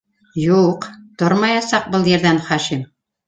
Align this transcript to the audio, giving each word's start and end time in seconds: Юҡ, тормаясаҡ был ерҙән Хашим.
Юҡ, 0.43 0.87
тормаясаҡ 1.23 1.85
был 1.97 2.09
ерҙән 2.13 2.41
Хашим. 2.49 2.85